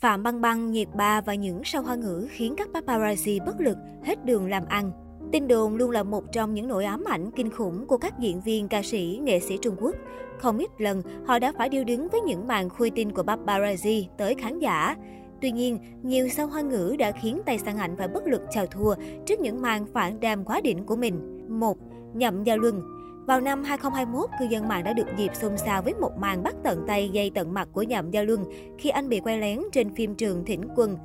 [0.00, 3.76] Phạm Băng Băng, Nhiệt Ba và những sao hoa ngữ khiến các paparazzi bất lực,
[4.04, 4.92] hết đường làm ăn.
[5.32, 8.40] Tin đồn luôn là một trong những nỗi ám ảnh kinh khủng của các diễn
[8.40, 9.94] viên, ca sĩ, nghệ sĩ Trung Quốc.
[10.38, 14.04] Không ít lần, họ đã phải điêu đứng với những màn khui tin của paparazzi
[14.18, 14.96] tới khán giả.
[15.40, 18.66] Tuy nhiên, nhiều sao hoa ngữ đã khiến tay sang ảnh phải bất lực chào
[18.66, 18.94] thua
[19.26, 21.46] trước những màn phản đam quá đỉnh của mình.
[21.48, 21.78] 1.
[22.14, 22.97] Nhậm Gia Luân
[23.28, 26.54] vào năm 2021, cư dân mạng đã được dịp xôn xao với một màn bắt
[26.64, 28.44] tận tay dây tận mặt của Nhậm Gia Luân
[28.78, 30.96] khi anh bị quay lén trên phim Trường Thỉnh Quân.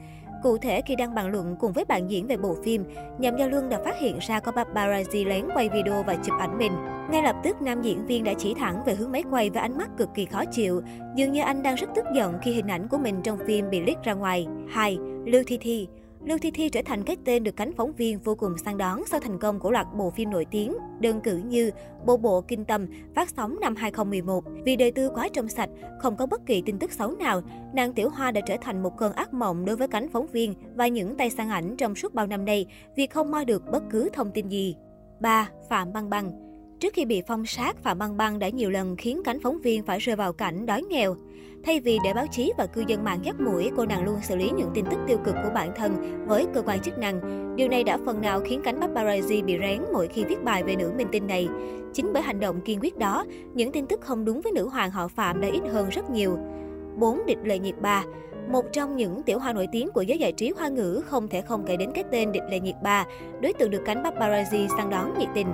[0.43, 2.83] Cụ thể, khi đang bàn luận cùng với bạn diễn về bộ phim,
[3.19, 6.57] Nhậm Gia Luân đã phát hiện ra có paparazzi lén quay video và chụp ảnh
[6.57, 6.71] mình.
[7.11, 9.78] Ngay lập tức, nam diễn viên đã chỉ thẳng về hướng máy quay với ánh
[9.78, 10.81] mắt cực kỳ khó chịu.
[11.15, 13.79] Dường như anh đang rất tức giận khi hình ảnh của mình trong phim bị
[13.79, 14.47] leak ra ngoài.
[14.69, 14.97] 2.
[15.25, 15.87] Lưu Thi Thi
[16.25, 19.04] Lưu Thi Thi trở thành cái tên được cánh phóng viên vô cùng săn đón
[19.05, 21.71] sau thành công của loạt bộ phim nổi tiếng, đơn cử như
[22.05, 24.43] Bộ Bộ Kinh Tâm phát sóng năm 2011.
[24.65, 25.69] Vì đời tư quá trong sạch,
[26.00, 27.41] không có bất kỳ tin tức xấu nào,
[27.73, 30.54] nàng Tiểu Hoa đã trở thành một cơn ác mộng đối với cánh phóng viên
[30.75, 33.83] và những tay săn ảnh trong suốt bao năm nay vì không moi được bất
[33.89, 34.76] cứ thông tin gì.
[35.20, 35.50] 3.
[35.70, 36.53] Phạm Băng Băng
[36.84, 39.84] Trước khi bị phong sát, Phạm Băng Băng đã nhiều lần khiến cánh phóng viên
[39.84, 41.16] phải rơi vào cảnh đói nghèo.
[41.64, 44.36] Thay vì để báo chí và cư dân mạng dắt mũi, cô nàng luôn xử
[44.36, 47.22] lý những tin tức tiêu cực của bản thân với cơ quan chức năng.
[47.56, 50.76] Điều này đã phần nào khiến cánh paparazzi bị rén mỗi khi viết bài về
[50.76, 51.48] nữ minh tinh này.
[51.94, 54.92] Chính bởi hành động kiên quyết đó, những tin tức không đúng với nữ hoàng
[54.92, 56.38] họ Phạm đã ít hơn rất nhiều.
[56.95, 57.26] 4.
[57.28, 58.04] Địch Lệ Nhiệt Ba
[58.52, 61.42] một trong những tiểu hoa nổi tiếng của giới giải trí hoa ngữ không thể
[61.42, 63.06] không kể đến cái tên Địch Lệ Nhiệt Ba,
[63.42, 65.48] đối tượng được cánh paparazzi săn đón nhiệt tình.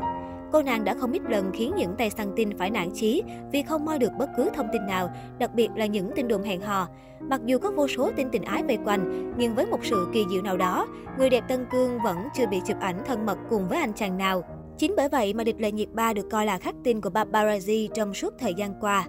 [0.51, 3.63] Cô nàng đã không ít lần khiến những tay săn tin phải nản chí vì
[3.63, 6.61] không moi được bất cứ thông tin nào, đặc biệt là những tin đồn hẹn
[6.61, 6.87] hò.
[7.19, 10.25] Mặc dù có vô số tin tình ái vây quanh, nhưng với một sự kỳ
[10.31, 13.67] diệu nào đó, người đẹp Tân Cương vẫn chưa bị chụp ảnh thân mật cùng
[13.69, 14.43] với anh chàng nào.
[14.77, 17.87] Chính bởi vậy mà địch lệ nhiệt ba được coi là khắc tin của paparazzi
[17.93, 19.07] trong suốt thời gian qua.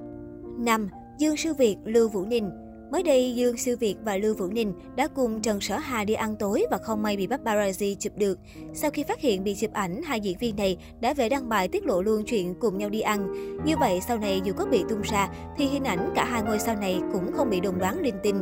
[0.58, 0.88] 5.
[1.18, 2.50] Dương Sư Việt, Lưu Vũ Ninh
[2.90, 6.14] Mới đây, Dương Siêu Việt và Lưu Vũ Ninh đã cùng Trần Sở Hà đi
[6.14, 8.38] ăn tối và không may bị paparazzi chụp được.
[8.74, 11.68] Sau khi phát hiện bị chụp ảnh, hai diễn viên này đã về đăng bài
[11.68, 13.32] tiết lộ luôn chuyện cùng nhau đi ăn.
[13.64, 16.58] Như vậy, sau này dù có bị tung ra, thì hình ảnh cả hai ngôi
[16.58, 18.36] sao này cũng không bị đồn đoán linh tinh.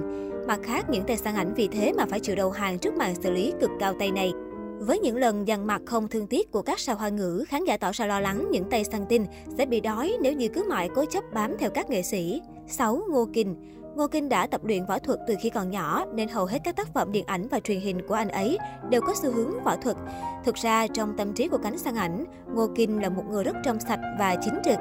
[0.47, 3.15] Mặt khác, những tay săn ảnh vì thế mà phải chịu đầu hàng trước màn
[3.23, 4.33] xử lý cực cao tay này.
[4.81, 7.77] Với những lần dằn mặt không thương tiếc của các sao hoa ngữ, khán giả
[7.77, 9.25] tỏ ra lo lắng những tay săn tin
[9.59, 12.41] sẽ bị đói nếu như cứ mãi cố chấp bám theo các nghệ sĩ.
[12.67, 13.03] 6.
[13.11, 13.57] Ngô Kinh
[13.97, 16.77] Ngô Kinh đã tập luyện võ thuật từ khi còn nhỏ nên hầu hết các
[16.77, 18.59] tác phẩm điện ảnh và truyền hình của anh ấy
[18.91, 19.97] đều có xu hướng võ thuật.
[20.45, 23.57] Thực ra, trong tâm trí của cánh săn ảnh, Ngô Kinh là một người rất
[23.65, 24.79] trong sạch và chính trực.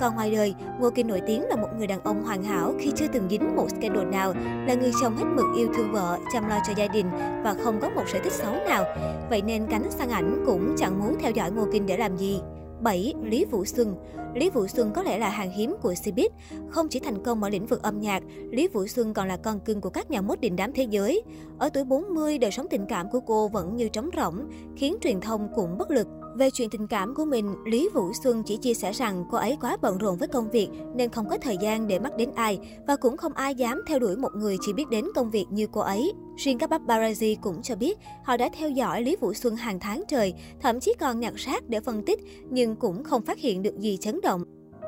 [0.00, 2.92] Còn ngoài đời, Ngô Kinh nổi tiếng là một người đàn ông hoàn hảo khi
[2.96, 4.34] chưa từng dính một scandal nào,
[4.66, 7.06] là người chồng hết mực yêu thương vợ, chăm lo cho gia đình
[7.44, 8.84] và không có một sở thích xấu nào.
[9.30, 12.40] Vậy nên cánh săn ảnh cũng chẳng muốn theo dõi Ngô Kinh để làm gì.
[12.82, 13.14] 7.
[13.22, 13.96] Lý Vũ Xuân
[14.34, 16.28] Lý Vũ Xuân có lẽ là hàng hiếm của Cbiz.
[16.68, 19.60] Không chỉ thành công ở lĩnh vực âm nhạc, Lý Vũ Xuân còn là con
[19.60, 21.22] cưng của các nhà mốt đình đám thế giới.
[21.58, 25.20] Ở tuổi 40, đời sống tình cảm của cô vẫn như trống rỗng, khiến truyền
[25.20, 26.08] thông cũng bất lực.
[26.38, 29.56] Về chuyện tình cảm của mình, Lý Vũ Xuân chỉ chia sẻ rằng cô ấy
[29.60, 32.58] quá bận rộn với công việc nên không có thời gian để mắt đến ai
[32.86, 35.66] và cũng không ai dám theo đuổi một người chỉ biết đến công việc như
[35.72, 36.12] cô ấy.
[36.36, 40.02] Riêng các paparazzi cũng cho biết họ đã theo dõi Lý Vũ Xuân hàng tháng
[40.08, 43.78] trời, thậm chí còn nhặt sát để phân tích nhưng cũng không phát hiện được
[43.78, 44.44] gì chấn động.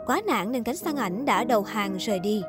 [0.07, 2.43] Quá nản nên cánh săn ảnh đã đầu hàng rời đi.